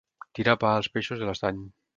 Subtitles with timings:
[0.39, 1.65] Tirar pa als peixos de l'estany.